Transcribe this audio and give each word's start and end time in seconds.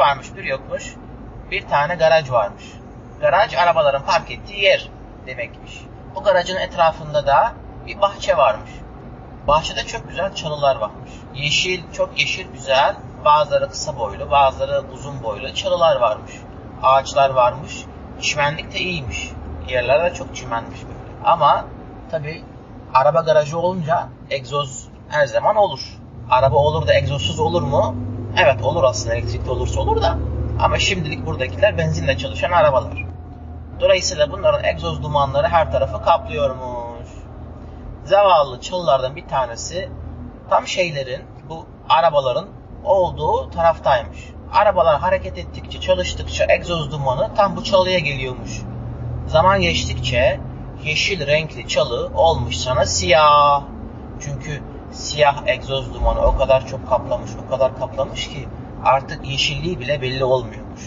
varmış 0.00 0.26
bir 0.36 0.44
yokmuş. 0.44 0.94
Bir 1.50 1.68
tane 1.68 1.94
garaj 1.94 2.30
varmış. 2.30 2.64
Garaj 3.20 3.54
arabaların 3.54 4.02
park 4.04 4.30
ettiği 4.30 4.62
yer 4.62 4.88
demekmiş. 5.26 5.80
Bu 6.14 6.22
garajın 6.22 6.56
etrafında 6.56 7.26
da 7.26 7.52
bir 7.86 8.00
bahçe 8.00 8.36
varmış. 8.36 8.70
Bahçede 9.48 9.86
çok 9.86 10.08
güzel 10.08 10.34
çalılar 10.34 10.76
varmış. 10.76 11.10
Yeşil, 11.34 11.82
çok 11.92 12.20
yeşil, 12.20 12.52
güzel. 12.52 12.96
Bazıları 13.24 13.70
kısa 13.70 13.98
boylu, 13.98 14.30
bazıları 14.30 14.82
uzun 14.94 15.22
boylu 15.22 15.54
çalılar 15.54 15.96
varmış. 15.96 16.32
Ağaçlar 16.82 17.30
varmış. 17.30 17.84
Çimenlik 18.20 18.72
de 18.72 18.78
iyiymiş. 18.78 19.30
Yerler 19.68 20.10
de 20.10 20.14
çok 20.14 20.36
çimenmiş 20.36 20.82
böyle. 20.82 21.24
Ama 21.24 21.64
tabi 22.10 22.44
araba 22.94 23.20
garajı 23.20 23.58
olunca 23.58 24.08
egzoz 24.30 24.88
her 25.08 25.26
zaman 25.26 25.56
olur. 25.56 25.80
Araba 26.30 26.56
olur 26.56 26.86
da 26.86 26.94
egzozsuz 26.94 27.40
olur 27.40 27.62
mu? 27.62 27.96
Evet 28.36 28.62
olur 28.62 28.84
aslında 28.84 29.14
elektrikli 29.14 29.50
olursa 29.50 29.80
olur 29.80 30.02
da. 30.02 30.18
Ama 30.60 30.78
şimdilik 30.78 31.26
buradakiler 31.26 31.78
benzinle 31.78 32.18
çalışan 32.18 32.50
arabalar. 32.50 33.06
Dolayısıyla 33.80 34.32
bunların 34.32 34.64
egzoz 34.64 35.02
dumanları 35.02 35.48
her 35.48 35.72
tarafı 35.72 36.02
kaplıyormuş. 36.02 37.08
Zavallı 38.04 38.60
çalılardan 38.60 39.16
bir 39.16 39.28
tanesi 39.28 39.88
tam 40.50 40.66
şeylerin, 40.66 41.22
bu 41.48 41.66
arabaların 41.88 42.48
olduğu 42.84 43.50
taraftaymış. 43.50 44.18
Arabalar 44.52 45.00
hareket 45.00 45.38
ettikçe, 45.38 45.80
çalıştıkça 45.80 46.46
egzoz 46.48 46.92
dumanı 46.92 47.34
tam 47.34 47.56
bu 47.56 47.64
çalıya 47.64 47.98
geliyormuş. 47.98 48.62
Zaman 49.26 49.60
geçtikçe 49.60 50.40
yeşil 50.84 51.26
renkli 51.26 51.68
çalı 51.68 52.10
olmuş 52.14 52.56
sana 52.56 52.86
siyah. 52.86 53.62
Çünkü 54.20 54.62
siyah 55.00 55.42
egzoz 55.46 55.94
dumanı 55.94 56.20
o 56.20 56.36
kadar 56.36 56.66
çok 56.66 56.88
kaplamış, 56.88 57.30
o 57.46 57.50
kadar 57.50 57.78
kaplamış 57.78 58.28
ki 58.28 58.48
artık 58.84 59.26
yeşilliği 59.26 59.80
bile 59.80 60.02
belli 60.02 60.24
olmuyormuş. 60.24 60.80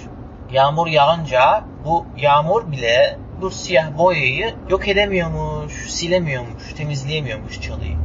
Yağmur 0.52 0.88
yağınca 0.88 1.64
bu 1.86 2.06
yağmur 2.18 2.72
bile 2.72 3.20
bu 3.42 3.52
siyah 3.52 3.98
boyayı 3.98 4.54
yok 4.70 4.88
edemiyormuş, 4.88 5.74
silemiyormuş, 5.74 6.74
temizleyemiyormuş 6.74 7.62
çalıyı. 7.62 7.98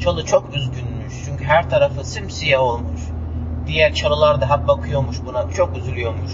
Çalı 0.00 0.24
çok 0.24 0.54
üzgünmüş 0.54 1.14
çünkü 1.24 1.44
her 1.44 1.70
tarafı 1.70 2.04
simsiyah 2.04 2.62
olmuş. 2.62 3.00
Diğer 3.66 3.94
çalılar 3.94 4.40
da 4.40 4.50
hep 4.50 4.68
bakıyormuş 4.68 5.16
buna, 5.26 5.50
çok 5.50 5.76
üzülüyormuş. 5.76 6.32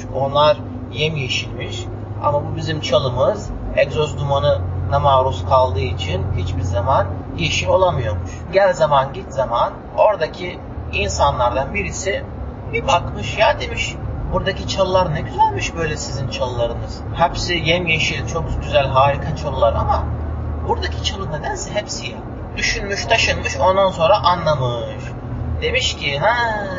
Çünkü 0.00 0.14
onlar 0.14 0.56
yemyeşilmiş 0.92 1.84
ama 2.22 2.42
bu 2.44 2.56
bizim 2.56 2.80
çalımız 2.80 3.50
egzoz 3.76 4.18
dumanına 4.18 4.98
maruz 4.98 5.44
kaldığı 5.44 5.80
için 5.80 6.22
hiçbir 6.36 6.62
zaman 6.62 7.06
yeşil 7.36 7.68
olamıyormuş. 7.68 8.30
Gel 8.52 8.72
zaman 8.72 9.12
git 9.12 9.32
zaman 9.32 9.72
oradaki 9.96 10.58
insanlardan 10.92 11.74
birisi 11.74 12.24
bir 12.72 12.86
bakmış 12.86 13.38
ya 13.38 13.60
demiş 13.60 13.94
buradaki 14.32 14.68
çalılar 14.68 15.14
ne 15.14 15.20
güzelmiş 15.20 15.76
böyle 15.76 15.96
sizin 15.96 16.28
çalılarınız. 16.28 17.00
Hepsi 17.14 17.54
yemyeşil 17.54 18.26
çok 18.26 18.62
güzel 18.62 18.86
harika 18.86 19.36
çalılar 19.36 19.72
ama 19.72 20.04
buradaki 20.68 21.04
çalı 21.04 21.32
nedense 21.32 21.74
hepsi 21.74 22.06
ya. 22.06 22.18
Düşünmüş 22.56 23.04
taşınmış 23.04 23.56
ondan 23.56 23.90
sonra 23.90 24.16
anlamış. 24.16 25.04
Demiş 25.62 25.96
ki 25.96 26.18
ha 26.18 26.34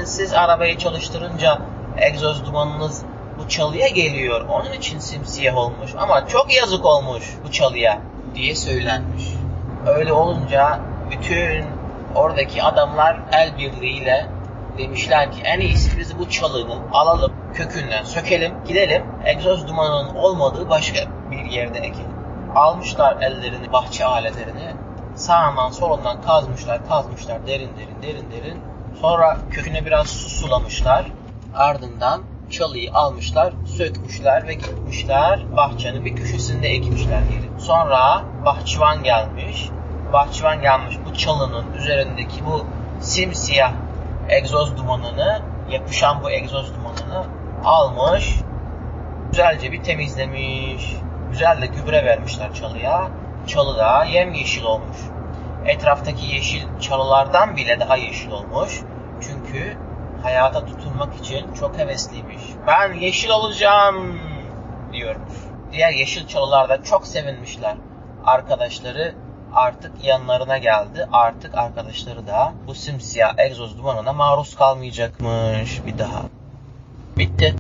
siz 0.06 0.34
arabayı 0.34 0.78
çalıştırınca 0.78 1.62
egzoz 1.98 2.46
dumanınız 2.46 3.04
bu 3.40 3.50
çalıya 3.50 3.88
geliyor. 3.88 4.46
Onun 4.50 4.72
için 4.72 5.00
simsiyah 5.00 5.58
olmuş 5.58 5.92
ama 5.98 6.28
çok 6.28 6.56
yazık 6.56 6.86
olmuş 6.86 7.24
bu 7.46 7.52
çalıya 7.52 8.02
diye 8.36 8.56
söylenmiş. 8.56 9.13
Öyle 9.88 10.14
olunca 10.14 10.80
bütün 11.12 11.66
oradaki 12.16 12.64
adamlar 12.64 13.20
el 13.32 13.58
birliğiyle 13.58 14.26
demişler 14.78 15.32
ki 15.32 15.42
en 15.44 15.60
iyisi 15.60 16.00
biz 16.00 16.20
bu 16.20 16.30
çalını 16.30 16.76
alalım, 16.92 17.34
kökünden 17.54 18.04
sökelim, 18.04 18.54
gidelim 18.68 19.04
egzoz 19.26 19.68
dumanının 19.68 20.16
olmadığı 20.16 20.70
başka 20.70 21.00
bir 21.32 21.46
yerde 21.46 21.80
ekelim. 21.80 22.14
Almışlar 22.56 23.22
ellerini, 23.22 23.74
bahçe 23.74 24.06
aletlerini, 24.06 24.74
sağından 25.16 25.70
solundan 25.70 26.22
kazmışlar, 26.22 26.88
kazmışlar 26.88 27.48
derin 27.48 27.70
derin 27.78 28.02
derin 28.02 28.32
derin. 28.32 28.62
Sonra 29.02 29.38
köküne 29.52 29.86
biraz 29.86 30.08
su 30.08 30.30
sulamışlar. 30.30 31.06
Ardından 31.56 32.22
çalıyı 32.50 32.94
almışlar, 32.94 33.54
sökmüşler 33.66 34.48
ve 34.48 34.54
gitmişler 34.54 35.56
bahçenin 35.58 36.06
bir 36.06 36.16
köşesinde 36.16 36.68
ekmişler 36.68 37.22
yeri. 37.22 37.60
Sonra 37.60 38.24
bahçıvan 38.46 39.04
gelmiş. 39.04 39.53
Bahçıvan 40.14 40.62
gelmiş 40.62 40.98
bu 41.06 41.14
çalının 41.14 41.74
üzerindeki 41.74 42.46
bu 42.46 42.66
simsiyah 43.02 43.74
egzoz 44.30 44.78
dumanını, 44.78 45.42
yapışan 45.70 46.24
bu 46.24 46.32
egzoz 46.32 46.76
dumanını 46.76 47.26
almış. 47.64 48.36
Güzelce 49.30 49.72
bir 49.72 49.84
temizlemiş. 49.84 50.96
Güzel 51.32 51.62
de 51.62 51.66
gübre 51.66 52.06
vermişler 52.06 52.54
çalıya. 52.54 53.10
Çalı 53.48 53.78
da 53.78 54.06
yemyeşil 54.06 54.64
olmuş. 54.64 54.98
Etraftaki 55.66 56.26
yeşil 56.26 56.80
çalılardan 56.82 57.58
bile 57.58 57.80
daha 57.80 57.98
yeşil 57.98 58.32
olmuş. 58.32 58.82
Çünkü 59.22 59.78
hayata 60.24 60.66
tutunmak 60.66 61.16
için 61.16 61.54
çok 61.54 61.78
hevesliymiş. 61.78 62.44
Ben 62.68 62.94
yeşil 62.94 63.30
olacağım 63.30 64.20
diyormuş. 64.94 65.34
Diğer 65.72 65.92
yeşil 65.92 66.28
çalılar 66.28 66.70
da 66.70 66.84
çok 66.84 67.08
sevinmişler. 67.08 67.76
Arkadaşları 68.26 69.16
artık 69.54 70.06
yanlarına 70.06 70.58
geldi. 70.58 71.08
Artık 71.12 71.56
arkadaşları 71.56 72.28
da 72.28 72.54
bu 72.68 72.76
simsiyah 72.76 73.40
egzoz 73.40 73.78
dumanına 73.78 74.14
maruz 74.14 74.56
kalmayacakmış 74.56 75.86
bir 75.86 75.98
daha. 75.98 76.22
Bitti. 77.18 77.56